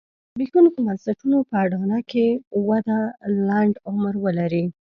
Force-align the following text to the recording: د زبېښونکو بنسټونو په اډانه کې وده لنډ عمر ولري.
د 0.03 0.03
زبېښونکو 0.33 0.79
بنسټونو 0.87 1.37
په 1.49 1.55
اډانه 1.63 1.99
کې 2.11 2.27
وده 2.69 2.99
لنډ 3.47 3.73
عمر 3.89 4.13
ولري. 4.25 4.65